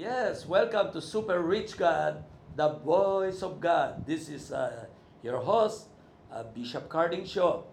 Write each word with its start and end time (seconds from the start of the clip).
Yes, 0.00 0.46
welcome 0.46 0.90
to 0.92 1.02
Super 1.02 1.42
Rich 1.42 1.76
God, 1.76 2.24
the 2.56 2.70
voice 2.70 3.42
of 3.42 3.60
God. 3.60 4.06
This 4.06 4.30
is 4.30 4.50
uh, 4.50 4.86
your 5.22 5.36
host, 5.36 5.88
uh, 6.32 6.42
Bishop 6.42 6.88
Carding 6.88 7.26
Show. 7.26 7.64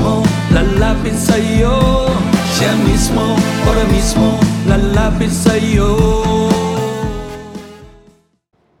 Mismo, 0.00 0.24
lalapit 0.56 1.12
sa'yo 1.12 2.08
Siya 2.56 2.72
mismo, 2.88 3.36
ora 3.68 3.84
mismo, 3.92 4.40
lalapit 4.64 5.28
sa'yo 5.28 5.92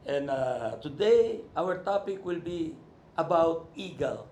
And 0.08 0.32
uh, 0.32 0.80
today, 0.80 1.44
our 1.56 1.84
topic 1.84 2.24
will 2.24 2.40
be 2.40 2.74
about 3.16 3.68
eagle 3.76 4.26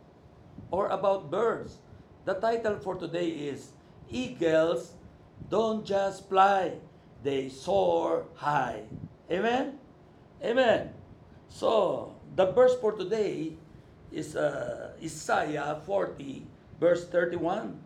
or 0.72 0.88
about 0.88 1.30
birds. 1.30 1.78
The 2.24 2.34
title 2.34 2.80
for 2.80 2.96
today 2.96 3.52
is 3.52 3.76
Eagles 4.10 4.96
Don't 5.48 5.84
Just 5.84 6.26
Fly, 6.28 6.80
They 7.22 7.48
Soar 7.48 8.26
High. 8.34 8.88
Amen? 9.30 9.78
Amen. 10.42 10.90
So, 11.48 12.16
the 12.34 12.50
verse 12.50 12.74
for 12.80 12.92
today 12.92 13.54
is 14.10 14.34
uh, 14.34 14.98
Isaiah 14.98 15.78
40, 15.86 16.57
verse 16.80 17.06
31. 17.06 17.78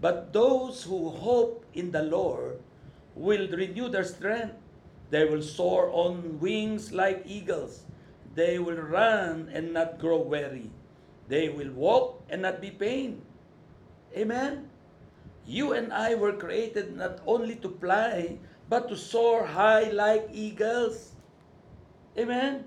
But 0.00 0.32
those 0.32 0.84
who 0.84 1.10
hope 1.10 1.64
in 1.74 1.92
the 1.92 2.02
Lord 2.02 2.60
will 3.14 3.48
renew 3.48 3.88
their 3.88 4.04
strength. 4.04 4.56
They 5.10 5.26
will 5.26 5.42
soar 5.42 5.90
on 5.90 6.38
wings 6.38 6.92
like 6.92 7.26
eagles. 7.26 7.82
They 8.34 8.58
will 8.58 8.78
run 8.78 9.50
and 9.52 9.74
not 9.74 9.98
grow 9.98 10.22
weary. 10.22 10.70
They 11.26 11.50
will 11.50 11.70
walk 11.74 12.22
and 12.30 12.42
not 12.42 12.62
be 12.62 12.70
pained. 12.70 13.22
Amen. 14.16 14.70
You 15.46 15.74
and 15.74 15.92
I 15.92 16.14
were 16.14 16.34
created 16.34 16.96
not 16.96 17.18
only 17.26 17.58
to 17.62 17.74
fly, 17.82 18.38
but 18.70 18.86
to 18.88 18.96
soar 18.96 19.46
high 19.46 19.90
like 19.90 20.30
eagles. 20.30 21.18
Amen. 22.14 22.66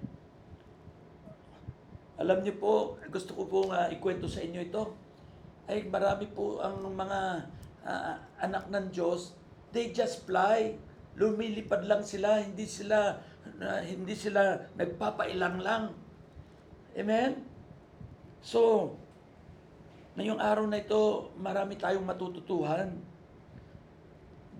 Alam 2.19 2.44
niyo 2.44 2.59
po, 2.59 3.00
gusto 3.07 3.35
ko 3.35 3.47
pong 3.47 3.72
uh, 3.72 3.88
ikwento 3.91 4.28
sa 4.28 4.44
inyo 4.44 4.63
ito. 4.63 5.03
Ay 5.67 5.88
marami 5.88 6.28
po 6.31 6.59
ang 6.59 6.83
mga 6.83 7.19
ah, 7.88 8.16
anak 8.44 8.67
ng 8.67 8.92
Diyos, 8.92 9.36
they 9.72 9.95
just 9.95 10.28
fly. 10.28 10.75
Lumilipad 11.14 11.86
lang 11.86 12.02
sila, 12.02 12.42
hindi 12.42 12.66
sila 12.66 13.22
na 13.59 13.84
hindi 13.84 14.16
sila 14.16 14.72
nagpapailang 14.75 15.59
lang. 15.61 15.84
Amen? 16.95 17.44
So, 18.44 18.91
ngayong 20.19 20.41
araw 20.41 20.66
na 20.67 20.80
ito, 20.84 21.31
marami 21.39 21.80
tayong 21.80 22.06
matututuhan. 22.06 22.91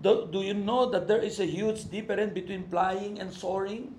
Do, 0.00 0.28
do 0.28 0.44
you 0.44 0.52
know 0.52 0.90
that 0.90 1.08
there 1.08 1.22
is 1.22 1.40
a 1.40 1.48
huge 1.48 1.88
difference 1.88 2.34
between 2.34 2.68
flying 2.68 3.22
and 3.22 3.32
soaring? 3.32 3.94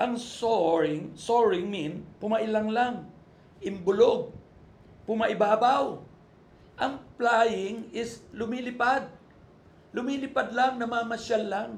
Ang 0.00 0.16
soaring, 0.16 1.12
soaring 1.16 1.68
mean, 1.68 2.08
pumailang 2.20 2.72
lang, 2.72 2.94
imbulog, 3.60 4.32
pumaibabaw. 5.04 6.02
Ang 6.80 6.94
flying 7.20 7.92
is 7.92 8.24
lumilipad. 8.32 9.12
Lumilipad 9.92 10.56
lang, 10.56 10.80
namamasyal 10.80 11.44
lang. 11.44 11.70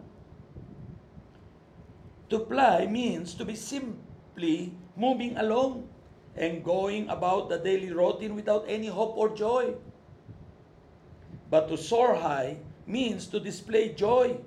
To 2.30 2.46
fly 2.48 2.86
means 2.86 3.34
to 3.36 3.44
be 3.44 3.58
simply 3.58 4.72
moving 4.96 5.36
along 5.36 5.90
and 6.32 6.64
going 6.64 7.10
about 7.12 7.52
the 7.52 7.60
daily 7.60 7.92
routine 7.92 8.32
without 8.32 8.64
any 8.64 8.88
hope 8.88 9.18
or 9.18 9.34
joy. 9.36 9.76
But 11.52 11.68
to 11.68 11.76
soar 11.76 12.16
high 12.16 12.64
means 12.88 13.28
to 13.28 13.40
display 13.40 13.92
joy, 13.92 14.40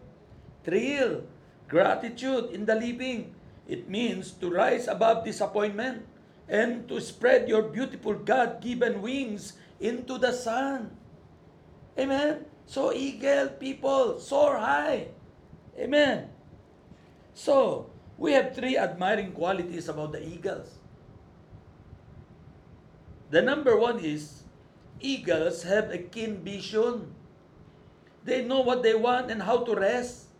thrill, 0.65 1.29
gratitude 1.69 2.49
in 2.49 2.65
the 2.65 2.73
living. 2.73 3.37
It 3.69 3.89
means 3.89 4.33
to 4.41 4.49
rise 4.49 4.89
above 4.89 5.25
disappointment 5.25 6.05
and 6.47 6.87
to 6.87 7.01
spread 7.01 7.49
your 7.49 7.63
beautiful 7.63 8.13
God-given 8.13 9.01
wings 9.01 9.53
into 9.79 10.17
the 10.17 10.31
sun. 10.31 10.95
Amen. 11.97 12.45
So 12.65 12.93
eagle 12.93 13.49
people 13.59 14.19
soar 14.19 14.57
high. 14.57 15.09
Amen. 15.77 16.29
So, 17.33 17.89
we 18.17 18.31
have 18.31 18.55
three 18.55 18.77
admiring 18.77 19.33
qualities 19.33 19.89
about 19.89 20.13
the 20.13 20.23
eagles. 20.23 20.79
The 23.29 23.41
number 23.41 23.75
one 23.75 23.99
is 23.99 24.43
eagles 25.01 25.63
have 25.63 25.91
a 25.91 25.97
keen 25.97 26.39
vision. 26.39 27.13
They 28.23 28.45
know 28.45 28.61
what 28.61 28.83
they 28.83 28.95
want 28.95 29.29
and 29.29 29.43
how 29.43 29.65
to 29.65 29.75
rest. 29.75 30.31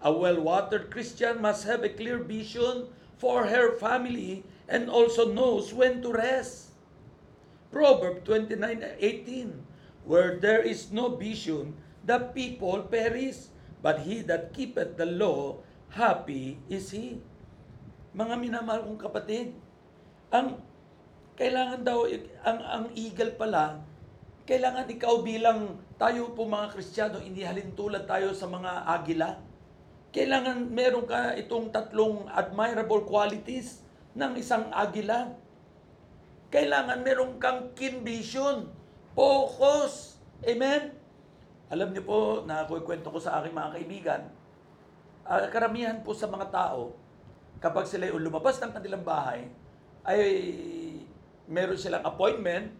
A 0.00 0.12
well-watered 0.12 0.90
Christian 0.90 1.42
must 1.42 1.64
have 1.64 1.84
a 1.84 1.88
clear 1.88 2.18
vision 2.18 2.88
for 3.18 3.46
her 3.46 3.76
family 3.76 4.44
and 4.70 4.88
also 4.88 5.28
knows 5.28 5.72
when 5.72 6.00
to 6.00 6.12
rest. 6.12 6.76
Proverb 7.74 8.22
29:18 8.26 9.64
Where 10.04 10.36
there 10.36 10.60
is 10.60 10.92
no 10.92 11.16
vision, 11.16 11.80
the 12.04 12.28
people 12.36 12.84
perish, 12.84 13.48
but 13.80 14.04
he 14.04 14.20
that 14.28 14.52
keepeth 14.52 15.00
the 15.00 15.08
law, 15.08 15.64
happy 15.96 16.60
is 16.68 16.92
he. 16.92 17.24
Mga 18.12 18.34
minamahal 18.36 18.84
kong 18.84 19.00
kapatid, 19.00 19.56
ang 20.28 20.60
kailangan 21.40 21.80
daw 21.80 22.04
ang 22.44 22.60
ang 22.62 22.84
eagle 22.92 23.32
pala 23.34 23.80
kailangan 24.44 24.84
ikaw 24.92 25.24
bilang 25.24 25.80
tayo 25.96 26.36
po 26.36 26.44
mga 26.44 26.76
Kristiyano 26.76 27.16
hindi 27.16 27.40
halintulad 27.48 28.04
tayo 28.04 28.36
sa 28.36 28.44
mga 28.44 28.84
agila. 28.84 29.40
Kailangan 30.12 30.68
meron 30.68 31.08
ka 31.08 31.32
itong 31.40 31.72
tatlong 31.72 32.28
admirable 32.28 33.08
qualities 33.08 33.80
ng 34.14 34.32
isang 34.38 34.70
agila. 34.70 35.34
Kailangan 36.54 37.02
meron 37.02 37.36
kang 37.42 37.74
keen 37.74 38.06
vision, 38.06 38.70
focus. 39.18 40.18
Amen? 40.46 40.94
Alam 41.70 41.90
niyo 41.90 42.06
po, 42.06 42.18
nakukwento 42.46 43.10
ko 43.10 43.18
sa 43.18 43.42
aking 43.42 43.54
mga 43.56 43.70
kaibigan, 43.74 44.22
ah, 45.26 45.50
karamihan 45.50 45.98
po 46.06 46.14
sa 46.14 46.30
mga 46.30 46.46
tao, 46.52 46.94
kapag 47.58 47.88
sila 47.90 48.06
yung 48.06 48.22
lumabas 48.22 48.60
ng 48.62 48.70
kanilang 48.70 49.02
bahay, 49.02 49.50
ay 50.06 50.22
meron 51.48 51.80
silang 51.80 52.04
appointment, 52.04 52.70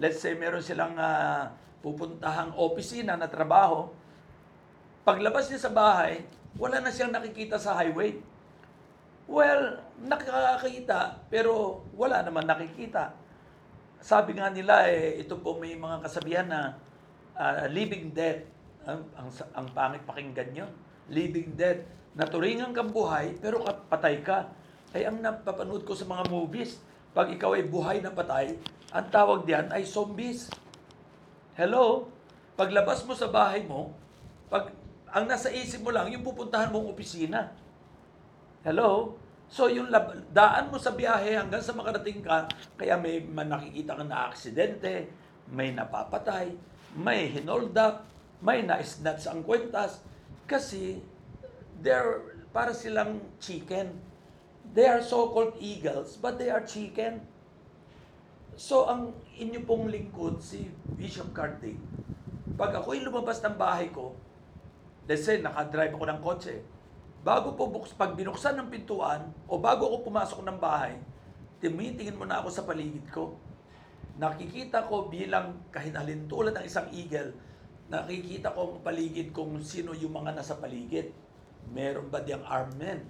let's 0.00 0.18
say 0.18 0.34
meron 0.34 0.64
silang 0.64 0.96
ah, 0.98 1.54
pupuntahang 1.84 2.56
opisina 2.56 3.14
na 3.14 3.28
trabaho, 3.28 3.92
paglabas 5.04 5.46
niya 5.52 5.68
sa 5.68 5.72
bahay, 5.72 6.24
wala 6.56 6.82
na 6.82 6.90
siyang 6.90 7.12
nakikita 7.12 7.60
sa 7.60 7.76
highway. 7.78 8.18
Well, 9.30 9.78
nakakakita, 10.02 11.30
pero 11.30 11.86
wala 11.94 12.26
naman 12.26 12.50
nakikita. 12.50 13.14
Sabi 14.02 14.34
nga 14.34 14.50
nila, 14.50 14.90
eh, 14.90 15.22
ito 15.22 15.38
po 15.38 15.54
may 15.54 15.78
mga 15.78 16.02
kasabihan 16.02 16.50
na 16.50 16.74
ah, 17.38 17.70
living 17.70 18.10
dead. 18.10 18.42
Ang, 18.82 19.06
ang, 19.14 19.30
ang 19.54 19.66
pangit 19.70 20.02
pakinggan 20.02 20.50
yun. 20.50 20.70
Living 21.06 21.54
dead. 21.54 21.86
Naturingan 22.18 22.74
kang 22.74 22.90
buhay, 22.90 23.38
pero 23.38 23.62
patay 23.86 24.18
ka. 24.18 24.50
Ay, 24.90 25.06
ang 25.06 25.22
napapanood 25.22 25.86
ko 25.86 25.94
sa 25.94 26.10
mga 26.10 26.26
movies, 26.26 26.82
pag 27.14 27.30
ikaw 27.30 27.54
ay 27.54 27.70
buhay 27.70 28.02
na 28.02 28.10
patay, 28.10 28.58
ang 28.90 29.06
tawag 29.14 29.46
diyan 29.46 29.70
ay 29.70 29.86
zombies. 29.86 30.50
Hello? 31.54 32.10
Paglabas 32.58 33.06
mo 33.06 33.14
sa 33.14 33.30
bahay 33.30 33.62
mo, 33.62 33.94
pag 34.50 34.74
ang 35.06 35.30
nasa 35.30 35.54
isip 35.54 35.86
mo 35.86 35.94
lang, 35.94 36.10
yung 36.10 36.26
pupuntahan 36.26 36.74
mong 36.74 36.90
opisina. 36.90 37.54
Hello? 38.60 39.16
So 39.48 39.72
yung 39.72 39.88
lab- 39.88 40.20
daan 40.36 40.68
mo 40.68 40.76
sa 40.76 40.92
biyahe 40.92 41.32
hanggang 41.32 41.64
sa 41.64 41.72
makarating 41.72 42.20
ka, 42.20 42.44
kaya 42.76 42.92
may 43.00 43.24
nakikita 43.24 43.96
ka 43.96 44.04
na 44.04 44.28
aksidente, 44.28 45.08
may 45.48 45.72
napapatay, 45.72 46.52
may 46.92 47.32
hinold 47.32 47.72
up, 47.80 48.04
may 48.44 48.60
na-snatch 48.60 49.32
ang 49.32 49.48
kwentas, 49.48 50.04
kasi 50.44 51.00
they're 51.80 52.36
para 52.52 52.76
silang 52.76 53.24
chicken. 53.40 53.96
They 54.76 54.84
are 54.84 55.00
so-called 55.00 55.56
eagles, 55.56 56.20
but 56.20 56.36
they 56.36 56.52
are 56.52 56.62
chicken. 56.62 57.24
So, 58.60 58.86
ang 58.92 59.16
inyo 59.40 59.64
pong 59.64 59.88
lingkod, 59.88 60.44
si 60.44 60.68
Bishop 61.00 61.32
Carding, 61.32 61.80
pag 62.60 62.76
ako'y 62.76 63.00
lumabas 63.00 63.40
ng 63.40 63.56
bahay 63.56 63.88
ko, 63.88 64.12
let's 65.08 65.24
say, 65.24 65.40
nakadrive 65.40 65.96
ako 65.96 66.04
ng 66.06 66.20
kotse, 66.20 66.60
bago 67.20 67.52
po 67.52 67.68
buks, 67.68 67.92
pag 67.92 68.16
binuksan 68.16 68.56
ng 68.56 68.68
pintuan 68.72 69.28
o 69.44 69.60
bago 69.60 69.84
ako 69.84 70.08
pumasok 70.08 70.40
ng 70.40 70.58
bahay, 70.60 70.96
tumitingin 71.60 72.16
muna 72.16 72.40
ako 72.40 72.48
sa 72.48 72.64
paligid 72.64 73.04
ko. 73.12 73.36
Nakikita 74.16 74.88
ko 74.88 75.08
bilang 75.08 75.60
kahinalin 75.68 76.24
tulad 76.28 76.56
ng 76.56 76.64
isang 76.64 76.88
eagle, 76.92 77.36
nakikita 77.92 78.52
ko 78.52 78.76
ang 78.76 78.80
paligid 78.80 79.32
kung 79.36 79.60
sino 79.60 79.92
yung 79.92 80.16
mga 80.16 80.40
nasa 80.40 80.56
paligid. 80.56 81.12
Meron 81.70 82.08
ba 82.08 82.24
diyang 82.24 82.44
armed 82.44 82.76
men? 82.80 83.00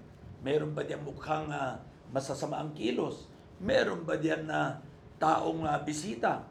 Meron 0.43 0.75
ba 0.75 0.83
diyang 0.83 1.07
mukhang 1.07 1.47
ah, 1.55 1.79
masasama 2.11 2.59
ang 2.59 2.75
kilos? 2.75 3.31
Meron 3.62 4.03
ba 4.03 4.19
diyan 4.19 4.51
na 4.51 4.83
taong 5.23 5.62
ah, 5.62 5.79
bisita? 5.79 6.43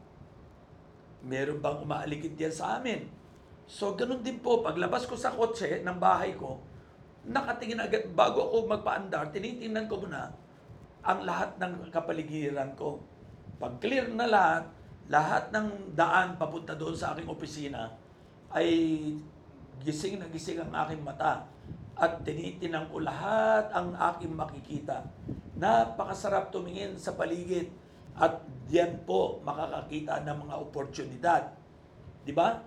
Meron 1.19 1.59
bang 1.59 1.83
umaaligid 1.83 2.39
diyan 2.39 2.55
sa 2.55 2.79
amin? 2.79 3.03
So, 3.69 3.93
ganun 3.93 4.23
din 4.23 4.39
po, 4.39 4.63
paglabas 4.63 5.05
ko 5.05 5.13
sa 5.13 5.35
kotse 5.35 5.83
ng 5.83 5.97
bahay 5.99 6.33
ko, 6.33 6.57
nakatingin 7.27 7.81
agad, 7.81 8.07
bago 8.15 8.47
ako 8.47 8.69
magpaandar, 8.71 9.31
tinitingnan 9.33 9.89
ko 9.89 10.03
muna 10.03 10.31
ang 11.03 11.23
lahat 11.23 11.55
ng 11.59 11.91
kapaligiran 11.91 12.75
ko. 12.75 12.99
Pag 13.59 13.79
clear 13.83 14.07
na 14.11 14.27
lahat, 14.27 14.63
lahat 15.09 15.49
ng 15.49 15.97
daan 15.97 16.37
papunta 16.37 16.77
doon 16.77 16.93
sa 16.93 17.17
aking 17.17 17.27
opisina 17.27 17.89
ay 18.53 18.69
gising 19.81 20.21
na 20.21 20.29
gising 20.29 20.61
ang 20.61 20.73
aking 20.85 21.01
mata 21.01 21.47
at 21.99 22.23
tinitinan 22.23 22.87
ko 22.87 23.03
lahat 23.03 23.67
ang 23.75 23.91
aking 24.13 24.31
makikita. 24.31 25.03
Napakasarap 25.59 26.53
tumingin 26.53 26.95
sa 26.95 27.17
paligid 27.17 27.67
at 28.15 28.39
diyan 28.71 29.03
po 29.03 29.43
makakakita 29.43 30.23
ng 30.23 30.47
mga 30.47 30.55
oportunidad. 30.61 31.43
Di 32.23 32.31
ba? 32.31 32.59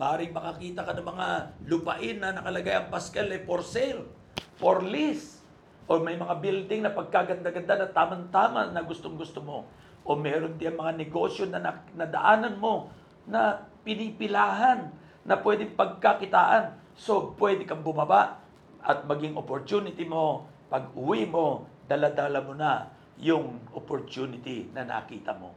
Maaaring 0.00 0.32
makakita 0.32 0.80
ka 0.88 0.96
ng 0.96 1.04
mga 1.12 1.26
lupain 1.68 2.16
na 2.16 2.32
nakalagay 2.32 2.72
ang 2.72 2.88
Pascal 2.88 3.28
eh, 3.36 3.44
for 3.44 3.60
sale, 3.60 4.08
for 4.56 4.80
lease. 4.80 5.44
O 5.84 6.00
may 6.00 6.16
mga 6.16 6.40
building 6.40 6.80
na 6.88 6.96
pagkaganda-ganda 6.96 7.84
na 7.84 7.88
tamang-tama 7.92 8.72
na 8.72 8.80
gustong-gusto 8.80 9.44
mo. 9.44 9.68
O 10.08 10.16
meron 10.16 10.56
din 10.56 10.72
mga 10.72 10.96
negosyo 10.96 11.44
na- 11.52 11.84
nadaanan 11.92 12.56
mo 12.56 12.88
na 13.28 13.60
pinipilahan 13.84 14.88
na 15.20 15.36
pwedeng 15.36 15.76
pagkakitaan. 15.76 16.80
So, 16.96 17.36
pwede 17.36 17.68
kang 17.68 17.84
bumaba 17.84 18.40
at 18.80 19.04
maging 19.04 19.36
opportunity 19.36 20.08
mo, 20.08 20.48
pag 20.72 20.96
uwi 20.96 21.28
mo, 21.28 21.68
daladala 21.84 22.40
mo 22.40 22.56
na 22.56 22.88
yung 23.20 23.68
opportunity 23.76 24.64
na 24.72 24.80
nakita 24.80 25.36
mo. 25.36 25.52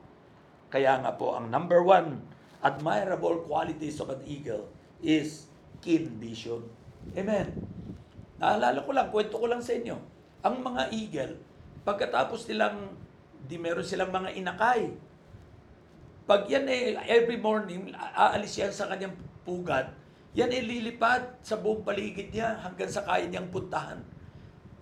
Kaya 0.67 0.99
nga 0.99 1.15
po, 1.15 1.31
ang 1.31 1.47
number 1.47 1.79
one 1.79 2.32
admirable 2.63 3.43
qualities 3.43 3.99
of 3.99 4.09
an 4.09 4.23
eagle 4.23 4.71
is 5.03 5.51
keen 5.83 6.07
vision. 6.15 6.63
Amen. 7.13 7.51
Naalala 8.39 8.79
ko 8.87 8.91
lang, 8.95 9.11
kwento 9.11 9.35
ko 9.35 9.45
lang 9.51 9.59
sa 9.59 9.75
inyo. 9.75 9.99
Ang 10.47 10.63
mga 10.63 10.83
eagle, 10.95 11.33
pagkatapos 11.83 12.47
nilang, 12.47 12.95
di 13.43 13.59
meron 13.59 13.83
silang 13.83 14.09
mga 14.09 14.31
inakay. 14.39 14.95
Pag 16.23 16.47
yan 16.47 16.71
eh, 16.71 16.95
every 17.11 17.35
morning, 17.35 17.91
aalis 17.95 18.55
yan 18.55 18.71
sa 18.71 18.87
kanyang 18.87 19.11
pugad, 19.43 19.91
yan 20.33 20.49
ay 20.49 20.63
lilipad 20.63 21.43
sa 21.43 21.59
buong 21.59 21.83
paligid 21.83 22.31
niya 22.31 22.57
hanggang 22.63 22.87
sa 22.87 23.03
kaya 23.03 23.27
niyang 23.27 23.51
puntahan. 23.51 23.99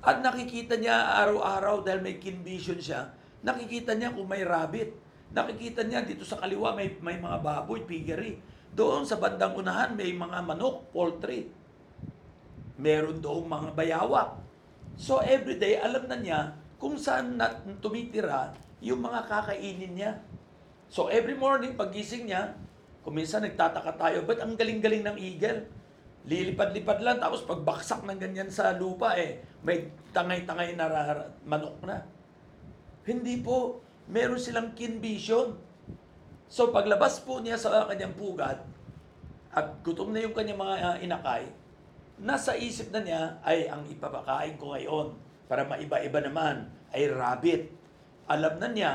At 0.01 0.21
nakikita 0.21 0.77
niya 0.77 1.17
araw-araw 1.25 1.81
dahil 1.81 2.01
may 2.05 2.21
keen 2.21 2.45
vision 2.45 2.77
siya, 2.77 3.09
nakikita 3.41 3.97
niya 3.97 4.13
kung 4.13 4.29
may 4.29 4.45
rabbit. 4.45 4.93
Nakikita 5.31 5.87
niya 5.87 6.03
dito 6.03 6.27
sa 6.27 6.39
kaliwa 6.39 6.75
may, 6.75 6.91
may 6.99 7.15
mga 7.15 7.39
baboy, 7.39 7.87
piggery. 7.87 8.35
Doon 8.71 9.07
sa 9.07 9.19
bandang 9.19 9.55
unahan 9.55 9.95
may 9.95 10.11
mga 10.11 10.43
manok, 10.43 10.91
poultry. 10.91 11.47
Meron 12.75 13.23
doong 13.23 13.47
mga 13.47 13.69
bayawak. 13.75 14.39
So 14.99 15.23
everyday 15.23 15.79
alam 15.79 16.07
na 16.07 16.17
niya 16.19 16.39
kung 16.75 16.99
saan 16.99 17.39
na 17.39 17.47
tumitira 17.79 18.51
yung 18.83 18.99
mga 18.99 19.29
kakainin 19.29 19.93
niya. 19.95 20.11
So 20.91 21.07
every 21.07 21.37
morning 21.37 21.79
pagising 21.79 22.27
niya, 22.27 22.57
kung 23.01 23.15
minsan 23.15 23.45
nagtataka 23.45 23.95
tayo, 23.95 24.27
ba't 24.27 24.43
ang 24.43 24.59
galing-galing 24.59 25.05
ng 25.07 25.17
eagle? 25.17 25.69
Lilipad-lipad 26.27 27.01
lang, 27.01 27.17
tapos 27.17 27.41
pagbaksak 27.49 28.05
ng 28.05 28.19
ganyan 28.19 28.49
sa 28.51 28.77
lupa, 28.77 29.17
eh, 29.17 29.41
may 29.65 29.89
tangay-tangay 30.13 30.77
na 30.77 30.85
manok 31.47 31.81
na. 31.81 32.05
Hindi 33.01 33.41
po. 33.41 33.81
Meron 34.09 34.42
silang 34.42 34.74
keen 34.74 34.98
vision. 35.03 35.57
So 36.51 36.74
paglabas 36.74 37.21
po 37.21 37.39
niya 37.39 37.56
sa 37.56 37.86
kanyang 37.88 38.15
pugad, 38.18 38.59
at 39.51 39.68
gutom 39.83 40.15
na 40.15 40.24
yung 40.24 40.36
kanyang 40.36 40.59
mga 40.59 40.75
ah, 40.80 40.98
inakay, 41.00 41.44
nasa 42.24 42.56
isip 42.56 42.92
na 42.95 43.03
niya 43.03 43.21
ay 43.44 43.68
ang 43.68 43.83
ipapakain 43.88 44.56
ko 44.56 44.71
ngayon 44.71 45.12
para 45.51 45.68
maiba-iba 45.68 46.19
naman 46.24 46.71
ay 46.95 47.12
rabbit. 47.12 47.68
Alam 48.31 48.63
na 48.63 48.68
niya, 48.71 48.92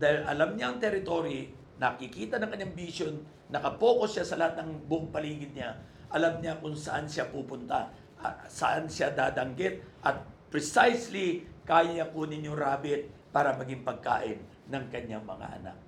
dahil 0.00 0.24
alam 0.24 0.56
niya 0.56 0.72
ang 0.72 0.78
territory, 0.80 1.52
nakikita 1.76 2.40
ng 2.40 2.48
kanyang 2.48 2.74
vision, 2.76 3.14
nakapokus 3.52 4.16
siya 4.16 4.24
sa 4.24 4.36
lahat 4.40 4.64
ng 4.64 4.88
buong 4.88 5.12
paligid 5.12 5.52
niya, 5.52 5.76
alam 6.08 6.40
niya 6.40 6.56
kung 6.56 6.72
saan 6.72 7.04
siya 7.04 7.28
pupunta, 7.28 7.92
at 8.20 8.48
saan 8.48 8.88
siya 8.88 9.12
dadanggit, 9.12 9.84
at 10.00 10.24
precisely 10.48 11.44
kaya 11.68 12.00
niya 12.00 12.08
kunin 12.08 12.48
yung 12.48 12.56
rabbit 12.56 13.17
para 13.38 13.54
maging 13.54 13.86
pagkain 13.86 14.42
ng 14.66 14.84
kanyang 14.90 15.22
mga 15.22 15.46
anak. 15.62 15.78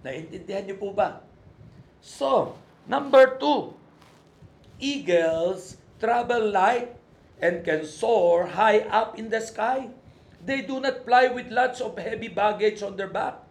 Naintindihan 0.00 0.64
niyo 0.64 0.80
po 0.80 0.96
ba? 0.96 1.20
So, 2.00 2.56
number 2.88 3.36
two, 3.36 3.76
eagles 4.80 5.76
travel 6.00 6.48
light 6.48 6.96
and 7.44 7.60
can 7.60 7.84
soar 7.84 8.56
high 8.56 8.88
up 8.88 9.20
in 9.20 9.28
the 9.28 9.44
sky. 9.44 9.92
They 10.40 10.64
do 10.64 10.80
not 10.80 11.04
fly 11.04 11.28
with 11.28 11.52
lots 11.52 11.84
of 11.84 11.92
heavy 12.00 12.32
baggage 12.32 12.80
on 12.80 12.96
their 12.96 13.12
back. 13.12 13.44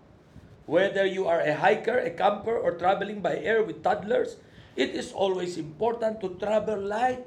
Whether 0.65 1.05
you 1.05 1.29
are 1.29 1.45
a 1.45 1.53
hiker, 1.53 2.01
a 2.01 2.09
camper, 2.09 2.57
or 2.57 2.73
traveling 2.73 3.21
by 3.21 3.37
air 3.37 3.61
with 3.61 3.85
toddlers, 3.85 4.41
it 4.73 4.97
is 4.97 5.13
always 5.13 5.61
important 5.61 6.25
to 6.25 6.41
travel 6.41 6.81
light. 6.81 7.21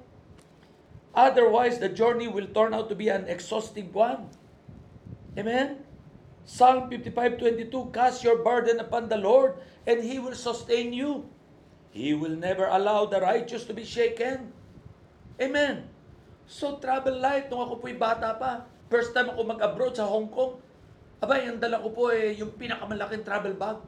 Otherwise, 1.14 1.78
the 1.78 1.86
journey 1.86 2.26
will 2.26 2.50
turn 2.50 2.74
out 2.74 2.90
to 2.90 2.98
be 2.98 3.06
an 3.06 3.30
exhausting 3.30 3.94
one. 3.94 4.26
Amen? 5.36 5.84
Psalm 6.48 6.88
55:22 6.88 7.92
Cast 7.92 8.24
your 8.24 8.40
burden 8.40 8.80
upon 8.80 9.12
the 9.12 9.20
Lord 9.20 9.60
and 9.84 10.00
he 10.00 10.16
will 10.16 10.36
sustain 10.36 10.96
you. 10.96 11.28
He 11.92 12.16
will 12.16 12.36
never 12.36 12.68
allow 12.68 13.04
the 13.04 13.20
righteous 13.20 13.68
to 13.68 13.72
be 13.76 13.84
shaken. 13.84 14.52
Amen. 15.36 15.88
So 16.48 16.80
travel 16.80 17.20
light 17.20 17.52
nung 17.52 17.60
ako 17.60 17.84
po'y 17.84 17.96
bata 17.98 18.36
pa. 18.38 18.64
First 18.86 19.12
time 19.12 19.34
ako 19.34 19.42
mag-abroad 19.44 19.98
sa 19.98 20.06
Hong 20.06 20.30
Kong. 20.30 20.62
Abay, 21.18 21.48
ang 21.48 21.58
dala 21.58 21.82
ko 21.82 21.90
po 21.90 22.12
eh, 22.14 22.36
yung 22.38 22.54
pinakamalaking 22.54 23.26
travel 23.26 23.56
bag. 23.58 23.82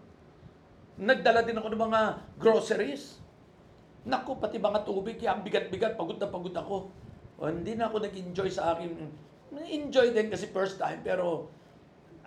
Nagdala 0.99 1.47
din 1.47 1.55
ako 1.55 1.69
ng 1.71 1.83
mga 1.87 2.01
groceries. 2.41 3.23
Naku, 4.03 4.41
pati 4.41 4.59
mga 4.59 4.83
tubig, 4.83 5.21
kaya 5.21 5.37
ang 5.37 5.47
bigat-bigat, 5.47 5.95
pagod 5.95 6.19
na 6.19 6.27
pagod 6.27 6.57
ako. 6.57 6.91
O, 7.39 7.47
hindi 7.47 7.79
na 7.79 7.87
ako 7.87 8.03
nag-enjoy 8.03 8.51
sa 8.51 8.75
akin. 8.75 8.91
Enjoy 9.57 10.13
din 10.13 10.29
kasi 10.29 10.53
first 10.53 10.77
time, 10.77 11.01
pero 11.01 11.49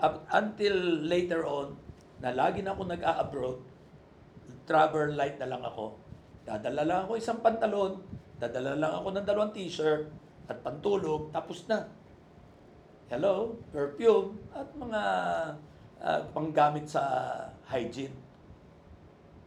up 0.02 0.26
until 0.34 1.06
later 1.06 1.46
on, 1.46 1.78
na 2.22 2.34
lagi 2.34 2.62
na 2.62 2.74
ako 2.74 2.82
nag-a-abroad, 2.90 3.60
travel 4.66 5.14
light 5.14 5.38
na 5.42 5.50
lang 5.50 5.62
ako. 5.66 5.98
Dadala 6.46 6.82
lang 6.86 7.00
ako 7.06 7.12
isang 7.18 7.42
pantalon, 7.42 8.02
dadala 8.38 8.74
lang 8.78 8.94
ako 8.98 9.08
ng 9.14 9.26
dalawang 9.26 9.54
t-shirt 9.54 10.10
at 10.50 10.58
pantulog, 10.66 11.30
tapos 11.34 11.66
na. 11.70 11.86
Hello, 13.10 13.58
perfume, 13.70 14.38
at 14.54 14.70
mga 14.74 15.02
ah, 16.02 16.22
panggamit 16.34 16.90
sa 16.90 17.04
hygiene. 17.70 18.16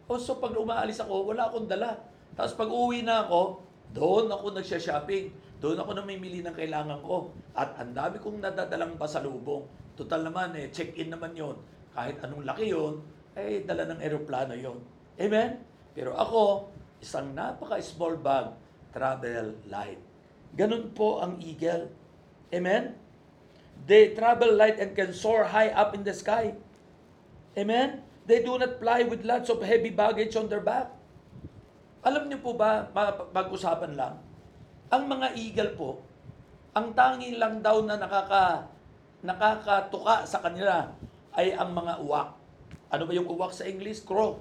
O 0.04 0.20
so 0.20 0.36
pag 0.36 0.52
umaalis 0.52 1.00
ako, 1.00 1.32
wala 1.32 1.48
akong 1.48 1.66
dala. 1.66 1.96
Tapos 2.36 2.54
pag 2.54 2.68
uwi 2.68 3.02
na 3.02 3.24
ako, 3.24 3.64
doon 3.94 4.26
ako 4.28 4.52
nagsya-shopping. 4.52 5.32
Doon 5.62 5.80
ako 5.80 5.90
namimili 5.96 6.42
ng 6.42 6.54
kailangan 6.54 7.00
ko. 7.02 7.30
At 7.54 7.78
ang 7.78 7.94
dami 7.94 8.18
kong 8.18 8.42
nadadalang 8.42 8.98
pasalubong. 8.98 9.66
Total 9.94 10.26
naman 10.26 10.54
eh, 10.58 10.70
check-in 10.74 11.10
naman 11.10 11.34
yon. 11.34 11.56
Kahit 11.94 12.18
anong 12.22 12.42
laki 12.42 12.74
yon, 12.74 12.98
eh 13.38 13.62
dala 13.62 13.86
ng 13.90 14.00
eroplano 14.02 14.54
yon. 14.54 14.78
Amen? 15.18 15.62
Pero 15.94 16.18
ako, 16.18 16.70
isang 16.98 17.30
napaka-small 17.34 18.18
bag, 18.18 18.54
travel 18.90 19.54
light. 19.70 20.02
Ganun 20.54 20.90
po 20.94 21.22
ang 21.22 21.38
eagle. 21.38 21.90
Amen? 22.50 22.98
They 23.86 24.14
travel 24.14 24.54
light 24.54 24.78
and 24.78 24.94
can 24.94 25.10
soar 25.10 25.50
high 25.50 25.70
up 25.74 25.94
in 25.94 26.06
the 26.06 26.14
sky. 26.14 26.54
Amen? 27.54 28.02
They 28.24 28.40
do 28.40 28.56
not 28.56 28.80
fly 28.80 29.04
with 29.04 29.26
lots 29.26 29.50
of 29.50 29.60
heavy 29.60 29.90
baggage 29.92 30.34
on 30.34 30.48
their 30.48 30.62
back. 30.62 30.90
Alam 32.04 32.28
niyo 32.28 32.40
po 32.40 32.56
ba, 32.56 32.88
ma- 32.92 33.16
pag-usapan 33.32 33.96
lang, 33.96 34.16
ang 34.94 35.10
mga 35.10 35.34
eagle 35.34 35.72
po, 35.74 35.90
ang 36.70 36.94
tangi 36.94 37.34
lang 37.34 37.58
daw 37.58 37.82
na 37.82 37.98
nakaka, 37.98 38.70
nakakatuka 39.26 40.22
sa 40.22 40.38
kanila 40.38 40.86
ay 41.34 41.50
ang 41.50 41.74
mga 41.74 41.98
uwak. 41.98 42.30
Ano 42.94 43.02
ba 43.10 43.12
yung 43.18 43.26
uwak 43.26 43.50
sa 43.50 43.66
English? 43.66 44.06
Crow. 44.06 44.38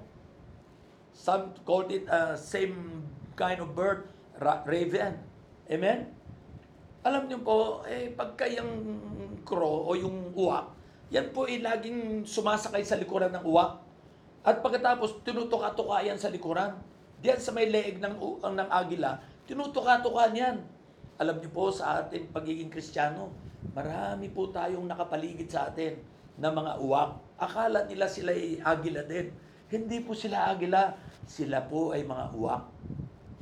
Some 1.10 1.58
called 1.66 1.90
it 1.90 2.06
uh, 2.06 2.38
same 2.38 3.02
kind 3.34 3.58
of 3.58 3.74
bird, 3.74 4.06
ra- 4.38 4.62
raven. 4.70 5.18
Amen? 5.74 6.14
Alam 7.02 7.26
niyo 7.26 7.42
po, 7.42 7.82
eh, 7.90 8.14
pagka 8.14 8.46
yung 8.46 9.02
crow 9.42 9.90
o 9.90 9.98
yung 9.98 10.38
uwak, 10.38 10.70
yan 11.10 11.34
po 11.34 11.50
ay 11.50 11.66
laging 11.66 12.30
sumasakay 12.30 12.86
sa 12.86 12.98
likuran 12.98 13.34
ng 13.34 13.46
uwak. 13.46 13.82
At 14.46 14.62
pagkatapos, 14.62 15.26
tinutuka-tuka 15.26 16.06
yan 16.06 16.22
sa 16.22 16.30
likuran. 16.30 16.78
Diyan 17.26 17.40
sa 17.42 17.56
may 17.56 17.72
leeg 17.74 17.98
ng, 17.98 18.22
ng 18.44 18.70
agila, 18.70 19.18
tinutuka-tuka 19.54 20.34
niyan. 20.34 20.58
Alam 21.22 21.38
niyo 21.38 21.54
po 21.54 21.70
sa 21.70 22.02
ating 22.02 22.34
pagiging 22.34 22.74
kristyano, 22.74 23.30
marami 23.78 24.34
po 24.34 24.50
tayong 24.50 24.90
nakapaligid 24.90 25.46
sa 25.46 25.70
atin 25.70 26.02
na 26.42 26.50
mga 26.50 26.82
uwak. 26.82 27.22
Akala 27.38 27.86
nila 27.86 28.10
sila 28.10 28.34
ay 28.34 28.58
agila 28.58 29.06
din. 29.06 29.30
Hindi 29.70 30.02
po 30.02 30.18
sila 30.18 30.50
agila, 30.50 30.98
sila 31.30 31.62
po 31.70 31.94
ay 31.94 32.02
mga 32.02 32.34
uwak. 32.34 32.66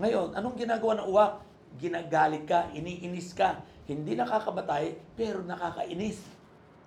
Ngayon, 0.04 0.36
anong 0.36 0.60
ginagawa 0.60 1.00
ng 1.00 1.08
uwak? 1.08 1.34
Ginagalit 1.80 2.44
ka, 2.44 2.68
iniinis 2.76 3.32
ka. 3.32 3.64
Hindi 3.88 4.20
nakakabatay, 4.20 5.16
pero 5.16 5.40
nakakainis. 5.48 6.20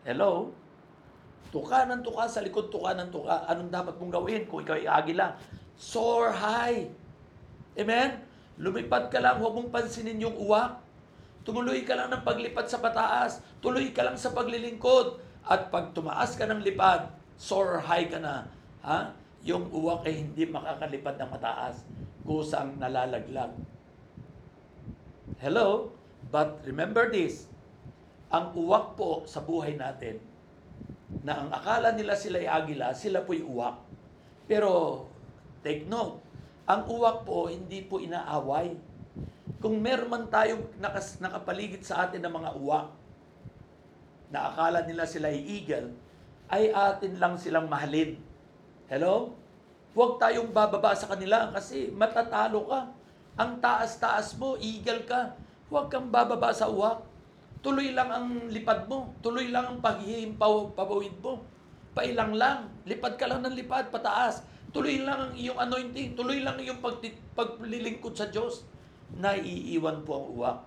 Hello? 0.05 0.53
Tuka 1.49 1.89
ng 1.89 2.05
tuka 2.05 2.29
sa 2.29 2.45
likod, 2.45 2.69
tuka 2.69 2.93
ng 2.93 3.09
tuka. 3.09 3.49
Anong 3.49 3.73
dapat 3.73 3.97
mong 3.97 4.13
gawin 4.21 4.45
kung 4.45 4.61
ikaw 4.61 4.77
ay 4.77 4.85
agila? 4.85 5.33
Soar 5.81 6.37
high. 6.37 6.93
Amen? 7.81 8.34
Lumipad 8.59 9.11
ka 9.11 9.19
lang, 9.19 9.43
huwag 9.43 9.55
mong 9.55 9.71
pansinin 9.75 10.23
yung 10.23 10.39
uwak. 10.39 10.79
Tumuloy 11.45 11.85
ka 11.85 11.99
lang 11.99 12.09
ng 12.09 12.25
paglipat 12.25 12.71
sa 12.71 12.81
pataas. 12.81 13.45
Tuloy 13.61 13.93
ka 13.93 14.07
lang 14.07 14.17
sa 14.17 14.33
paglilingkod. 14.33 15.21
At 15.45 15.69
pag 15.69 15.93
tumaas 15.93 16.39
ka 16.39 16.49
ng 16.49 16.65
lipad, 16.65 17.13
soar 17.37 17.85
high 17.85 18.09
ka 18.09 18.17
na. 18.17 18.49
Ha? 18.81 19.13
Yung 19.45 19.69
uwak 19.69 20.09
ay 20.09 20.25
hindi 20.25 20.49
makakalipad 20.49 21.21
ng 21.21 21.31
mataas. 21.35 21.85
Kusang 22.25 22.81
nalalaglag. 22.81 23.53
Hello? 25.37 25.93
But 26.33 26.65
remember 26.65 27.13
this, 27.13 27.45
ang 28.33 28.57
uwak 28.57 28.97
po 28.97 29.29
sa 29.29 29.45
buhay 29.45 29.77
natin, 29.77 30.17
na 31.21 31.45
ang 31.45 31.53
akala 31.53 31.93
nila 31.93 32.17
sila 32.17 32.41
ay 32.41 32.49
agila, 32.49 32.97
sila 32.97 33.23
po'y 33.23 33.45
uwak. 33.45 33.77
Pero, 34.49 35.05
take 35.61 35.85
note, 35.85 36.24
ang 36.65 36.89
uwak 36.89 37.29
po 37.29 37.53
hindi 37.53 37.85
po 37.85 38.01
inaaway. 38.01 38.73
Kung 39.61 39.81
meron 39.81 40.13
man 40.13 40.25
tayong 40.29 40.77
nakas, 40.81 41.21
nakapaligid 41.21 41.85
sa 41.85 42.09
atin 42.09 42.21
ng 42.25 42.33
mga 42.33 42.51
uwak, 42.61 42.89
na 44.33 44.51
akala 44.51 44.85
nila 44.85 45.05
sila 45.05 45.29
ay 45.29 45.41
eagle, 45.41 45.93
ay 46.49 46.73
atin 46.73 47.21
lang 47.21 47.37
silang 47.37 47.69
mahalin. 47.69 48.17
Hello? 48.89 49.33
Huwag 49.95 50.19
tayong 50.19 50.51
bababa 50.51 50.93
sa 50.93 51.07
kanila 51.07 51.55
kasi 51.55 51.89
matatalo 51.95 52.67
ka. 52.67 52.81
Ang 53.39 53.63
taas-taas 53.63 54.35
mo, 54.41 54.59
eagle 54.59 55.07
ka. 55.07 55.39
Huwag 55.71 55.87
kang 55.87 56.11
bababa 56.11 56.51
sa 56.51 56.67
uwak. 56.67 57.07
Tuloy 57.65 57.95
lang 57.95 58.11
ang 58.11 58.29
lipad 58.51 58.91
mo. 58.91 59.15
Tuloy 59.23 59.49
lang 59.49 59.71
ang 59.71 59.79
paghihimpaw, 59.81 60.75
pabawid 60.77 61.15
mo. 61.23 61.41
Pailang 61.95 62.35
lang. 62.35 62.69
Lipad 62.85 63.15
ka 63.15 63.31
lang 63.31 63.41
ng 63.47 63.55
lipad, 63.55 63.89
pataas. 63.89 64.43
Tuloy 64.75 65.07
lang 65.07 65.31
ang 65.31 65.35
iyong 65.39 65.55
anointing. 65.55 66.19
Tuloy 66.19 66.43
lang 66.43 66.59
ang 66.59 66.65
iyong 66.67 66.83
pagti- 66.83 67.15
paglilingkod 67.39 68.19
sa 68.19 68.27
Diyos. 68.27 68.67
Naiiwan 69.15 70.03
po 70.03 70.19
ang 70.19 70.27
uwak. 70.35 70.59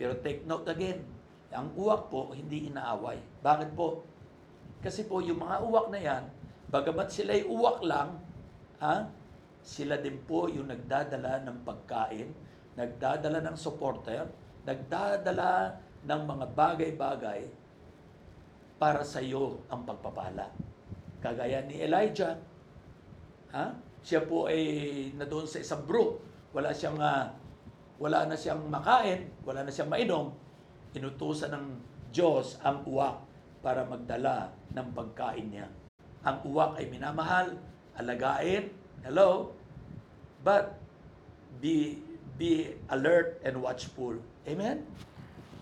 Pero 0.00 0.16
take 0.24 0.48
note 0.48 0.64
again, 0.72 1.04
ang 1.52 1.68
uwak 1.76 2.08
po 2.08 2.32
hindi 2.32 2.72
inaaway. 2.72 3.20
Bakit 3.44 3.76
po? 3.76 4.00
Kasi 4.80 5.04
po 5.04 5.20
yung 5.20 5.44
mga 5.44 5.60
uwak 5.60 5.92
na 5.92 6.00
yan, 6.00 6.24
bagamat 6.72 7.12
sila 7.12 7.36
ay 7.36 7.44
uwak 7.44 7.84
lang, 7.84 8.16
ha? 8.80 9.12
Sila 9.60 10.00
din 10.00 10.16
po 10.24 10.48
yung 10.48 10.72
nagdadala 10.72 11.44
ng 11.44 11.60
pagkain, 11.60 12.32
nagdadala 12.80 13.44
ng 13.44 13.56
supporter, 13.60 14.24
nagdadala 14.64 15.76
ng 16.00 16.20
mga 16.24 16.46
bagay-bagay 16.56 17.40
para 18.80 19.04
sa 19.04 19.20
iyo 19.20 19.60
ang 19.68 19.84
pagpapala. 19.84 20.48
Kagaya 21.20 21.60
ni 21.68 21.84
Elijah, 21.84 22.40
ha? 23.52 23.74
Siya 24.00 24.24
po 24.24 24.48
ay 24.48 24.62
na 25.14 25.28
doon 25.28 25.44
sa 25.44 25.60
isang 25.60 25.84
brook, 25.84 26.24
wala 26.56 26.72
siyang 26.72 26.98
ah, 26.98 27.30
wala 28.00 28.24
na 28.24 28.36
siyang 28.36 28.64
makain, 28.72 29.28
wala 29.44 29.60
na 29.60 29.70
siyang 29.70 29.92
mainom, 29.92 30.32
inutusan 30.96 31.52
ng 31.52 31.66
Diyos 32.10 32.58
ang 32.64 32.82
uwak 32.88 33.22
para 33.60 33.84
magdala 33.84 34.50
ng 34.72 34.88
pagkain 34.96 35.46
niya. 35.52 35.68
Ang 36.24 36.36
uwak 36.48 36.80
ay 36.80 36.88
minamahal, 36.88 37.60
alagain, 37.94 38.72
hello, 39.04 39.52
but 40.40 40.80
be 41.60 42.00
be 42.40 42.72
alert 42.88 43.36
and 43.44 43.60
watchful. 43.60 44.16
Amen? 44.48 44.88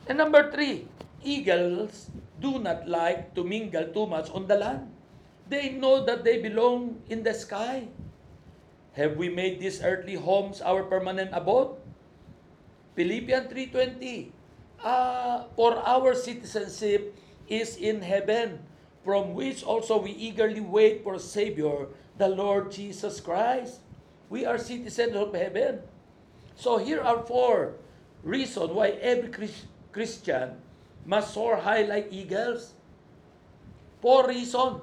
And 0.07 0.17
number 0.17 0.47
three, 0.55 0.87
eagles 1.27 2.07
do 2.39 2.63
not 2.63 2.87
like 2.87 3.35
to 3.35 3.43
mingle 3.43 3.91
too 3.91 4.07
much 4.07 4.31
on 4.31 4.47
the 4.47 4.55
land. 4.55 4.87
They 5.49 5.73
know 5.73 6.05
that 6.05 6.25
they 6.25 6.41
belong 6.41 7.01
in 7.09 7.25
the 7.25 7.33
sky. 7.33 7.89
Have 8.93 9.17
we 9.17 9.29
made 9.29 9.61
these 9.61 9.81
earthly 9.83 10.15
homes 10.15 10.61
our 10.61 10.85
permanent 10.85 11.31
abode? 11.33 11.77
Philippians 12.97 13.47
3.20 13.49 14.33
uh, 14.83 15.45
For 15.57 15.79
our 15.87 16.15
citizenship 16.15 17.17
is 17.49 17.77
in 17.77 18.03
heaven, 18.03 18.61
from 19.05 19.33
which 19.33 19.63
also 19.63 19.97
we 20.03 20.11
eagerly 20.13 20.61
wait 20.61 21.03
for 21.03 21.19
Savior, 21.19 21.89
the 22.19 22.29
Lord 22.29 22.71
Jesus 22.71 23.21
Christ. 23.21 23.81
We 24.29 24.45
are 24.45 24.59
citizens 24.59 25.17
of 25.17 25.33
heaven. 25.33 25.81
So 26.57 26.77
here 26.77 27.01
are 27.01 27.23
four 27.23 27.79
reasons 28.23 28.71
why 28.75 28.99
every 29.01 29.31
Chris- 29.31 29.71
Christian 29.93 30.61
must 31.07 31.33
soar 31.33 31.57
high 31.57 31.83
like 31.87 32.09
eagles. 32.11 32.75
Four 34.03 34.29
reasons 34.29 34.83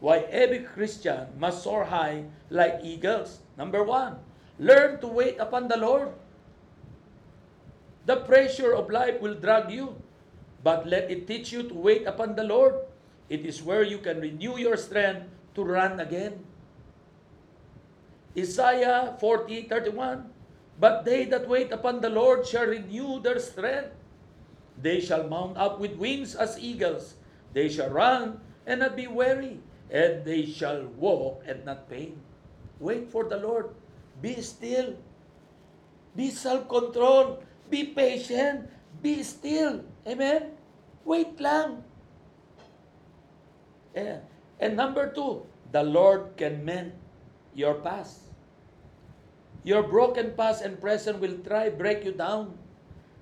why 0.00 0.24
every 0.32 0.64
Christian 0.64 1.28
must 1.36 1.62
soar 1.62 1.84
high 1.84 2.24
like 2.48 2.80
eagles. 2.82 3.44
Number 3.56 3.84
one, 3.84 4.16
learn 4.58 5.00
to 5.00 5.08
wait 5.08 5.36
upon 5.38 5.68
the 5.68 5.76
Lord. 5.76 6.12
The 8.08 8.16
pressure 8.24 8.72
of 8.72 8.90
life 8.90 9.20
will 9.20 9.36
drag 9.36 9.70
you, 9.70 10.00
but 10.64 10.88
let 10.88 11.12
it 11.12 11.28
teach 11.28 11.52
you 11.52 11.68
to 11.68 11.76
wait 11.76 12.08
upon 12.08 12.34
the 12.34 12.44
Lord. 12.44 12.80
It 13.28 13.44
is 13.44 13.62
where 13.62 13.84
you 13.84 14.00
can 14.00 14.18
renew 14.18 14.58
your 14.58 14.80
strength 14.80 15.28
to 15.54 15.62
run 15.62 16.00
again. 16.00 16.42
Isaiah 18.34 19.14
40:31 19.20 20.32
But 20.80 21.04
they 21.04 21.28
that 21.28 21.44
wait 21.44 21.68
upon 21.76 22.00
the 22.00 22.08
Lord 22.08 22.48
shall 22.48 22.64
renew 22.64 23.20
their 23.20 23.36
strength. 23.36 23.92
They 24.80 24.96
shall 24.96 25.28
mount 25.28 25.60
up 25.60 25.76
with 25.76 26.00
wings 26.00 26.32
as 26.32 26.56
eagles. 26.56 27.20
They 27.52 27.68
shall 27.68 27.92
run 27.92 28.40
and 28.64 28.80
not 28.80 28.96
be 28.96 29.04
weary, 29.04 29.60
and 29.90 30.24
they 30.24 30.46
shall 30.46 30.86
walk 30.96 31.42
and 31.46 31.66
not 31.66 31.90
faint. 31.90 32.16
Wait 32.78 33.10
for 33.10 33.26
the 33.26 33.36
Lord. 33.36 33.74
Be 34.22 34.40
still. 34.40 34.94
Be 36.14 36.30
self-control. 36.30 37.42
Be 37.68 37.90
patient. 37.90 38.70
Be 39.02 39.22
still. 39.22 39.82
Amen? 40.06 40.54
Wait 41.04 41.38
lang. 41.40 41.82
Yeah. 43.94 44.22
And 44.60 44.76
number 44.76 45.10
two, 45.10 45.44
the 45.72 45.82
Lord 45.82 46.36
can 46.36 46.64
mend 46.64 46.92
your 47.54 47.74
past. 47.82 48.30
Your 49.64 49.82
broken 49.82 50.32
past 50.36 50.64
and 50.64 50.80
present 50.80 51.20
will 51.20 51.36
try 51.44 51.68
break 51.68 52.04
you 52.04 52.12
down. 52.12 52.56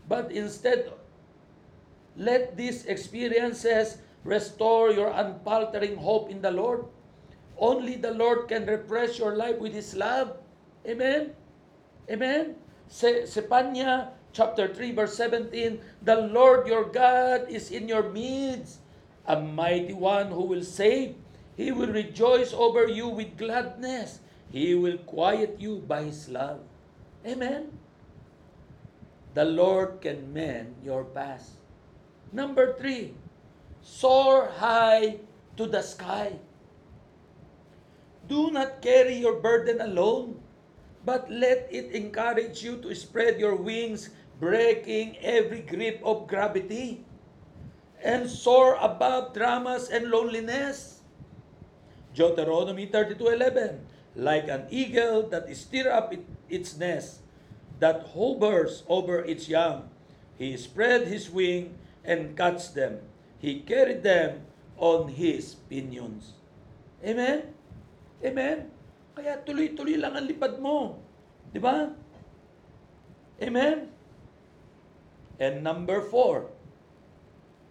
But 0.09 0.31
instead, 0.31 0.93
let 2.17 2.57
these 2.57 2.87
experiences 2.87 3.99
restore 4.29 4.93
your 4.93 5.09
unfaltering 5.09 5.97
hope 5.97 6.29
in 6.29 6.45
the 6.45 6.53
Lord. 6.53 6.85
Only 7.57 7.97
the 7.97 8.13
Lord 8.13 8.47
can 8.47 8.69
refresh 8.69 9.19
your 9.19 9.35
life 9.35 9.57
with 9.57 9.73
His 9.73 9.97
love. 9.97 10.37
Amen? 10.85 11.33
Amen? 12.07 12.55
Se 12.87 13.25
Sepanya 13.25 14.13
chapter 14.37 14.69
3 14.69 14.93
verse 14.93 15.17
17, 15.17 15.81
The 16.05 16.29
Lord 16.29 16.69
your 16.69 16.85
God 16.85 17.49
is 17.49 17.73
in 17.73 17.89
your 17.89 18.13
midst, 18.13 18.85
a 19.27 19.41
mighty 19.41 19.97
one 19.97 20.29
who 20.29 20.45
will 20.45 20.63
save. 20.65 21.17
He 21.57 21.73
will 21.73 21.91
rejoice 21.91 22.55
over 22.55 22.87
you 22.87 23.09
with 23.09 23.35
gladness. 23.35 24.21
He 24.53 24.77
will 24.77 25.01
quiet 25.03 25.59
you 25.59 25.83
by 25.83 26.07
His 26.07 26.29
love. 26.29 26.63
Amen? 27.27 27.75
The 29.35 29.45
Lord 29.45 30.01
can 30.01 30.33
mend 30.33 30.77
your 30.85 31.03
past. 31.05 31.59
Number 32.33 32.79
three, 32.79 33.15
soar 33.89 34.53
high 34.61 35.17
to 35.57 35.65
the 35.65 35.81
sky. 35.81 36.37
Do 38.29 38.53
not 38.53 38.85
carry 38.85 39.17
your 39.17 39.41
burden 39.41 39.81
alone, 39.81 40.45
but 41.09 41.33
let 41.33 41.73
it 41.73 41.97
encourage 41.97 42.61
you 42.61 42.77
to 42.85 42.93
spread 42.93 43.41
your 43.41 43.57
wings, 43.57 44.13
breaking 44.37 45.17
every 45.25 45.65
grip 45.65 46.05
of 46.05 46.29
gravity, 46.29 47.09
and 48.05 48.29
soar 48.29 48.77
above 48.77 49.33
dramas 49.33 49.89
and 49.89 50.13
loneliness. 50.13 51.01
Deuteronomy 52.13 52.85
32:11 52.93 53.89
Like 54.19 54.51
an 54.51 54.67
eagle 54.69 55.31
that 55.31 55.47
stir 55.55 55.89
up 55.89 56.11
it- 56.11 56.27
its 56.51 56.75
nest, 56.75 57.23
that 57.79 58.13
hovers 58.19 58.83
over 58.91 59.23
its 59.23 59.47
young, 59.49 59.89
He 60.35 60.59
spread 60.59 61.07
his 61.07 61.31
wing 61.31 61.79
and 62.03 62.35
catch 62.35 62.75
them. 62.75 63.03
He 63.39 63.63
carried 63.63 64.03
them 64.03 64.43
on 64.79 65.11
his 65.11 65.55
pinions. 65.71 66.35
Amen? 67.03 67.55
Amen? 68.19 68.71
Kaya 69.15 69.39
tuloy-tuloy 69.43 69.99
lang 69.99 70.19
ang 70.19 70.27
lipad 70.27 70.59
mo. 70.59 70.99
Di 71.55 71.63
ba? 71.63 71.91
Amen? 73.39 73.91
And 75.39 75.63
number 75.63 76.03
four, 76.11 76.51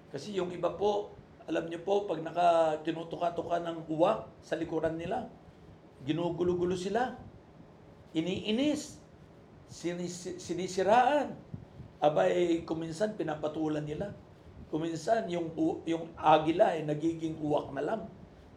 kasi 0.07 0.31
yung 0.39 0.55
iba 0.55 0.71
po, 0.71 1.11
alam 1.47 1.67
niyo 1.67 1.83
po, 1.83 2.07
pag 2.07 2.23
naka 2.23 2.79
tinutuka-tuka 2.83 3.59
ng 3.59 3.87
uwak 3.91 4.31
sa 4.39 4.55
likuran 4.55 4.95
nila, 4.95 5.27
ginugulo-gulo 6.07 6.75
sila. 6.79 7.15
Iniinis. 8.15 8.99
Sinis, 9.67 10.39
sinisiraan. 10.39 11.35
Abay, 11.99 12.63
kuminsan 12.63 13.19
pinapatulan 13.19 13.83
nila. 13.83 14.15
Kuminsan 14.67 15.31
yung, 15.31 15.55
yung 15.87 16.11
agila 16.19 16.75
ay 16.75 16.83
nagiging 16.83 17.39
uwak 17.39 17.71
na 17.71 17.83
lang. 17.83 18.01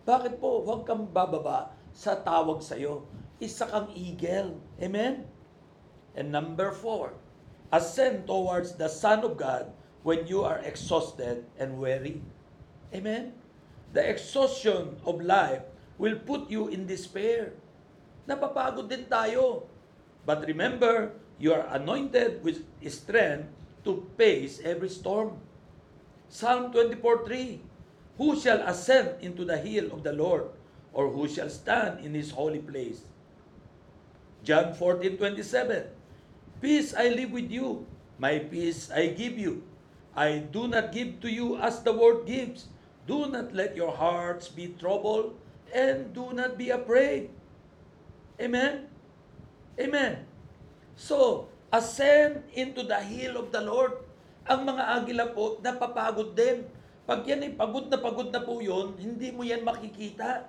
Bakit 0.03 0.43
po? 0.43 0.67
Huwag 0.67 0.83
kang 0.83 1.07
bababa 1.07 1.71
sa 1.95 2.19
tawag 2.19 2.65
sa'yo. 2.67 3.07
Isa 3.39 3.71
kang 3.71 3.95
eagle. 3.95 4.59
Amen? 4.83 5.23
And 6.19 6.35
number 6.35 6.75
four, 6.75 7.15
ascend 7.71 8.27
towards 8.27 8.75
the 8.75 8.91
Son 8.91 9.23
of 9.23 9.39
God 9.39 9.71
when 10.03 10.27
you 10.27 10.43
are 10.43 10.59
exhausted 10.67 11.47
and 11.55 11.79
weary. 11.79 12.19
Amen? 12.91 13.39
The 13.95 14.03
exhaustion 14.03 14.99
of 15.07 15.23
life 15.23 15.63
will 15.95 16.19
put 16.19 16.51
you 16.51 16.67
in 16.67 16.91
despair. 16.91 17.55
Napapagod 18.27 18.91
din 18.91 19.07
tayo. 19.07 19.67
But 20.27 20.43
remember, 20.47 21.15
you 21.39 21.55
are 21.55 21.67
anointed 21.71 22.43
with 22.43 22.67
strength 22.91 23.49
to 23.87 24.05
face 24.19 24.59
every 24.63 24.91
storm. 24.91 25.39
Psalm 26.31 26.71
24:3 26.71 27.59
Who 28.17 28.39
shall 28.39 28.63
ascend 28.63 29.19
into 29.19 29.45
the 29.45 29.59
hill 29.59 29.91
of 29.91 30.07
the 30.07 30.15
Lord, 30.15 30.47
or 30.95 31.11
who 31.11 31.27
shall 31.27 31.51
stand 31.51 32.07
in 32.07 32.15
his 32.15 32.31
holy 32.31 32.63
place? 32.63 33.03
John 34.47 34.71
14:27 34.79 35.91
Peace 36.63 36.95
I 36.95 37.11
leave 37.11 37.35
with 37.35 37.51
you, 37.51 37.83
my 38.23 38.39
peace 38.39 38.95
I 38.95 39.11
give 39.11 39.35
you. 39.35 39.67
I 40.15 40.47
do 40.55 40.69
not 40.71 40.95
give 40.95 41.19
to 41.27 41.29
you 41.31 41.59
as 41.59 41.83
the 41.83 41.93
world 41.93 42.31
gives. 42.31 42.71
Do 43.11 43.27
not 43.27 43.51
let 43.51 43.75
your 43.75 43.91
hearts 43.91 44.47
be 44.47 44.71
troubled, 44.79 45.35
and 45.75 46.15
do 46.15 46.31
not 46.31 46.55
be 46.55 46.71
afraid. 46.71 47.35
Amen? 48.39 48.87
Amen. 49.81 50.27
So, 50.95 51.49
ascend 51.73 52.45
into 52.55 52.87
the 52.87 53.03
hill 53.03 53.35
of 53.35 53.51
the 53.51 53.67
Lord. 53.67 53.99
Ang 54.49 54.61
mga 54.65 54.85
agila 54.97 55.25
po, 55.37 55.61
napapagod 55.61 56.33
din. 56.33 56.65
Pag 57.05 57.27
yan 57.27 57.45
ay 57.45 57.53
pagod 57.59 57.91
na 57.91 57.99
pagod 57.99 58.31
na 58.31 58.41
po 58.41 58.63
yun, 58.63 58.95
hindi 58.97 59.35
mo 59.35 59.43
yan 59.43 59.67
makikita. 59.67 60.47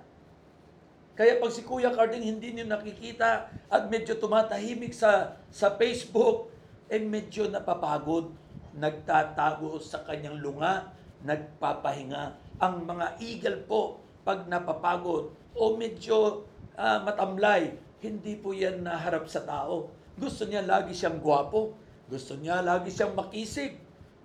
Kaya 1.12 1.36
pag 1.36 1.52
si 1.52 1.60
Kuya 1.66 1.92
Carding 1.92 2.24
hindi 2.24 2.56
niyo 2.56 2.64
nakikita 2.64 3.52
at 3.68 3.82
medyo 3.92 4.16
tumatahimik 4.16 4.96
sa 4.96 5.36
sa 5.52 5.76
Facebook, 5.76 6.48
eh 6.88 7.02
medyo 7.02 7.50
napapagod, 7.52 8.32
nagtatago 8.72 9.76
sa 9.82 10.00
kanyang 10.08 10.40
lunga, 10.40 10.88
nagpapahinga. 11.20 12.38
Ang 12.62 12.88
mga 12.88 13.20
eagle 13.20 13.60
po, 13.68 14.00
pag 14.24 14.48
napapagod 14.48 15.34
o 15.52 15.76
medyo 15.76 16.48
ah, 16.78 17.02
matamlay, 17.04 17.76
hindi 18.00 18.38
po 18.38 18.56
yan 18.56 18.86
naharap 18.86 19.28
sa 19.28 19.44
tao. 19.44 19.92
Gusto 20.16 20.46
niya 20.48 20.64
lagi 20.64 20.96
siyang 20.96 21.20
gwapo. 21.20 21.76
Gusto 22.06 22.36
niya 22.38 22.60
lagi 22.64 22.90
siyang 22.90 23.14
makisig. 23.14 23.81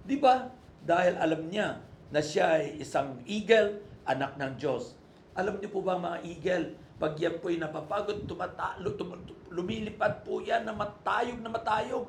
Di 0.08 0.16
ba? 0.16 0.48
Dahil 0.88 1.20
alam 1.20 1.52
niya 1.52 1.84
na 2.08 2.24
siya 2.24 2.64
ay 2.64 2.80
isang 2.80 3.20
eagle, 3.28 3.84
anak 4.08 4.40
ng 4.40 4.56
Diyos. 4.56 4.96
Alam 5.36 5.60
niyo 5.60 5.68
po 5.68 5.84
ba 5.84 6.00
mga 6.00 6.24
eagle, 6.24 6.66
pag 6.96 7.20
yan 7.20 7.44
po'y 7.44 7.60
napapagod, 7.60 8.24
tumatalo, 8.24 8.96
tum- 8.96 9.28
lumilipad 9.52 10.24
po 10.24 10.40
yan 10.40 10.64
na 10.64 10.72
matayog 10.72 11.44
na 11.44 11.52
matayog. 11.52 12.08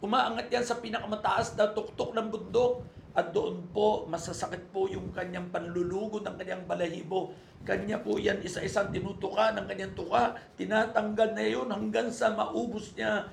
Umaangat 0.00 0.48
yan 0.48 0.64
sa 0.64 0.80
pinakamataas 0.80 1.60
na 1.60 1.68
tuktok 1.76 2.16
ng 2.16 2.32
bundok 2.32 2.80
at 3.12 3.36
doon 3.36 3.68
po 3.68 4.08
masasakit 4.08 4.72
po 4.72 4.88
yung 4.88 5.12
kanyang 5.12 5.52
panlulugo 5.52 6.24
ng 6.24 6.40
kanyang 6.40 6.64
balahibo. 6.64 7.36
Kanya 7.68 8.00
po 8.00 8.16
yan 8.16 8.40
isa-isang 8.40 8.88
tinutuka 8.88 9.52
ng 9.52 9.68
kanyang 9.68 9.92
tuka, 9.92 10.40
tinatanggal 10.56 11.36
na 11.36 11.44
yun 11.44 11.68
hanggang 11.68 12.08
sa 12.08 12.32
maubos 12.32 12.96
niya. 12.96 13.28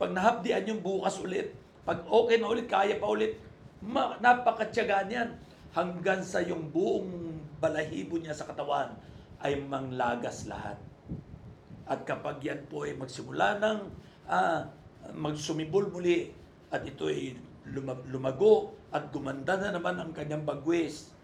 Pag 0.00 0.16
nahapdian 0.16 0.64
yung 0.64 0.80
bukas 0.80 1.20
ulit, 1.20 1.52
pag 1.86 2.02
okay 2.10 2.42
na 2.42 2.50
ulit, 2.50 2.66
kaya 2.66 2.98
pa 2.98 3.06
ulit, 3.06 3.38
ma- 3.78 4.18
napakatyaga 4.18 5.06
niyan 5.06 5.38
hanggang 5.70 6.18
sa 6.18 6.42
yung 6.42 6.74
buong 6.74 7.38
balahibo 7.62 8.18
niya 8.18 8.34
sa 8.34 8.50
katawan 8.50 8.90
ay 9.38 9.54
manglagas 9.62 10.50
lahat. 10.50 10.74
At 11.86 12.02
kapag 12.02 12.42
yan 12.42 12.66
po 12.66 12.82
ay 12.82 12.98
magsimula 12.98 13.62
ng 13.62 13.78
ah, 14.26 14.66
magsumibol 15.14 15.86
muli 15.86 16.34
at 16.74 16.82
ito 16.82 17.06
ay 17.06 17.38
luma- 17.70 18.02
lumago 18.10 18.74
at 18.90 19.14
gumanda 19.14 19.54
na 19.54 19.70
naman 19.70 19.94
ang 20.02 20.10
kanyang 20.10 20.42
bagwis. 20.42 21.14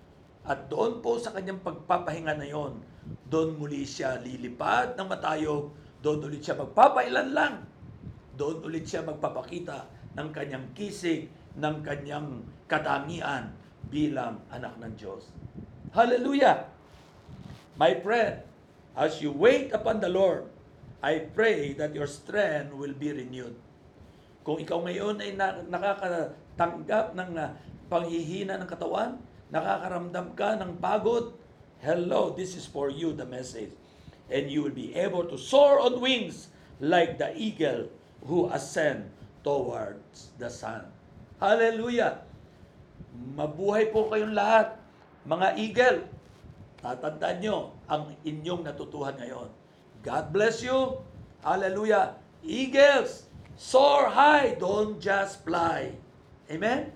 At 0.47 0.71
doon 0.71 1.03
po 1.03 1.19
sa 1.19 1.35
kanyang 1.35 1.59
pagpapahinga 1.59 2.39
na 2.39 2.47
yon, 2.47 2.79
doon 3.27 3.59
muli 3.59 3.83
siya 3.83 4.23
lilipad 4.23 4.95
ng 4.95 5.11
matayog, 5.11 5.75
doon 5.99 6.31
ulit 6.31 6.47
siya 6.47 6.55
magpapailan 6.55 7.35
lang. 7.35 7.67
Doon 8.39 8.63
ulit 8.63 8.87
siya 8.87 9.03
magpapakita 9.03 10.02
ng 10.17 10.29
kanyang 10.33 10.67
kisig, 10.77 11.29
ng 11.57 11.81
kanyang 11.85 12.45
katangian 12.69 13.53
bilang 13.89 14.41
anak 14.49 14.77
ng 14.81 14.93
Diyos. 14.97 15.29
Hallelujah! 15.93 16.69
My 17.77 17.97
friend, 18.01 18.41
as 18.97 19.21
you 19.21 19.33
wait 19.33 19.73
upon 19.73 20.01
the 20.01 20.09
Lord, 20.09 20.49
I 21.03 21.29
pray 21.33 21.73
that 21.77 21.97
your 21.97 22.09
strength 22.09 22.73
will 22.73 22.95
be 22.95 23.13
renewed. 23.13 23.57
Kung 24.45 24.61
ikaw 24.61 24.85
ngayon 24.85 25.21
ay 25.21 25.35
na, 25.35 25.61
nakakatanggap 25.67 27.17
ng 27.17 27.31
ah, 27.37 27.57
panghihina 27.89 28.57
ng 28.61 28.69
katawan, 28.69 29.19
nakakaramdam 29.53 30.33
ka 30.33 30.57
ng 30.61 30.79
pagod, 30.81 31.37
hello, 31.85 32.33
this 32.33 32.57
is 32.57 32.65
for 32.65 32.89
you 32.89 33.13
the 33.13 33.27
message. 33.27 33.73
And 34.33 34.49
you 34.49 34.65
will 34.65 34.75
be 34.75 34.97
able 34.97 35.29
to 35.29 35.37
soar 35.37 35.83
on 35.83 36.01
wings 36.01 36.49
like 36.81 37.21
the 37.21 37.37
eagle 37.37 37.93
who 38.25 38.49
ascend 38.49 39.11
towards 39.43 40.35
the 40.39 40.49
sun. 40.49 40.87
Hallelujah! 41.43 42.23
Mabuhay 43.13 43.93
po 43.93 44.09
kayong 44.09 44.33
lahat, 44.33 44.79
mga 45.29 45.49
eagle. 45.59 45.99
Tatandaan 46.83 47.39
nyo 47.39 47.71
ang 47.87 48.11
inyong 48.27 48.67
natutuhan 48.67 49.15
ngayon. 49.19 49.51
God 50.03 50.25
bless 50.35 50.65
you. 50.67 50.99
Hallelujah. 51.47 52.19
Eagles, 52.43 53.31
soar 53.55 54.11
high, 54.11 54.59
don't 54.59 54.99
just 54.99 55.47
fly. 55.47 55.95
Amen? 56.51 56.91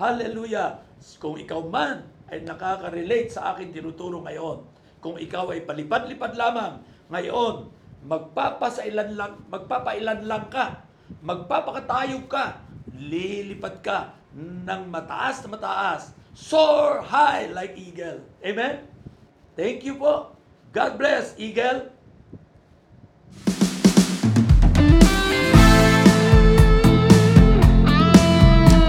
Hallelujah. 0.00 0.80
Kung 1.20 1.36
ikaw 1.36 1.60
man 1.68 2.04
ay 2.32 2.44
nakaka-relate 2.44 3.28
sa 3.28 3.52
akin 3.52 3.72
tinuturo 3.72 4.24
ngayon, 4.24 4.64
kung 5.04 5.20
ikaw 5.20 5.52
ay 5.52 5.68
palipad-lipad 5.68 6.32
lamang, 6.32 6.80
ngayon, 7.12 7.68
magpapasailan 8.08 9.18
lang, 9.18 9.36
magpapailan 9.52 10.24
lang 10.24 10.48
ka, 10.48 10.85
magpapakatayog 11.26 12.30
ka, 12.30 12.62
lilipad 12.94 13.82
ka 13.82 14.14
ng 14.30 14.86
mataas 14.86 15.42
na 15.42 15.48
mataas. 15.50 16.14
Soar 16.38 17.02
high 17.02 17.50
like 17.50 17.74
eagle. 17.74 18.22
Amen? 18.46 18.86
Thank 19.58 19.82
you 19.82 19.98
po. 19.98 20.38
God 20.70 20.94
bless, 20.94 21.34
Eagle. 21.34 21.90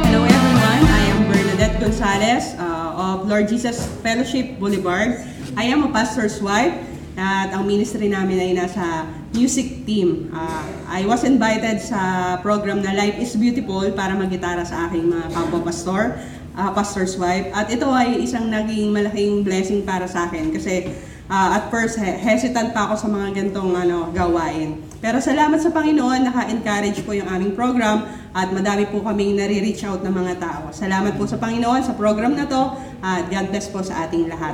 Hello 0.05 0.21
everyone, 0.21 0.83
I 0.85 1.01
am 1.09 1.19
Bernadette 1.25 1.81
Gonzalez 1.81 2.53
uh, 2.61 3.17
of 3.17 3.25
Lord 3.25 3.49
Jesus 3.49 3.89
Fellowship 4.05 4.61
Boulevard. 4.61 5.25
I 5.57 5.65
am 5.65 5.87
a 5.87 5.89
pastor's 5.89 6.37
wife 6.37 6.75
at 7.17 7.49
ang 7.49 7.65
ministry 7.65 8.13
namin 8.13 8.37
ay 8.37 8.51
nasa 8.53 9.09
music 9.33 9.89
team. 9.89 10.29
Uh, 10.29 10.61
I 10.85 11.01
was 11.09 11.25
invited 11.25 11.81
sa 11.81 12.37
program 12.45 12.85
na 12.85 12.93
Life 12.93 13.17
is 13.17 13.33
Beautiful 13.33 13.89
para 13.97 14.13
magitara 14.13 14.61
sa 14.61 14.85
aking 14.85 15.09
mga 15.09 15.33
kapwa-pastor, 15.33 16.13
uh, 16.53 16.69
pastor's 16.77 17.17
wife. 17.17 17.49
At 17.57 17.73
ito 17.73 17.89
ay 17.89 18.21
isang 18.21 18.53
naging 18.53 18.93
malaking 18.93 19.41
blessing 19.41 19.81
para 19.81 20.05
sa 20.05 20.29
akin 20.29 20.53
kasi 20.53 20.93
uh, 21.25 21.57
at 21.57 21.73
first 21.73 21.97
he- 21.97 22.21
hesitant 22.21 22.77
pa 22.77 22.85
ako 22.85 23.01
sa 23.01 23.07
mga 23.09 23.27
gantong 23.33 23.73
ano, 23.73 24.13
gawain. 24.13 24.85
Pero 25.01 25.17
salamat 25.17 25.57
sa 25.57 25.73
Panginoon, 25.73 26.21
naka-encourage 26.21 27.01
po 27.01 27.17
yung 27.17 27.29
aming 27.33 27.57
program 27.57 28.05
at 28.37 28.53
madami 28.53 28.85
po 28.93 29.01
kaming 29.01 29.33
nare-reach 29.33 29.81
out 29.89 30.05
ng 30.05 30.13
mga 30.13 30.37
tao. 30.37 30.69
Salamat 30.69 31.17
po 31.17 31.25
sa 31.25 31.41
Panginoon 31.41 31.81
sa 31.81 31.97
program 31.97 32.37
na 32.37 32.45
to 32.45 32.77
at 33.01 33.25
God 33.25 33.49
bless 33.49 33.69
po 33.73 33.81
sa 33.81 34.05
ating 34.05 34.29
lahat. 34.29 34.53